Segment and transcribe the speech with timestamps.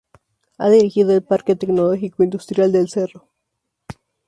[0.57, 3.27] Ha dirigido el Parque Tecnológico Industrial del Cerro.